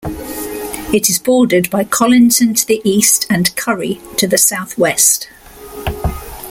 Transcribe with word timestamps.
It 0.91 1.11
is 1.11 1.19
bordered 1.19 1.69
by 1.69 1.83
Colinton 1.83 2.55
to 2.55 2.65
the 2.65 2.81
east 2.83 3.27
and 3.29 3.55
Currie 3.55 4.01
to 4.17 4.25
the 4.27 4.39
south-west. 4.39 5.29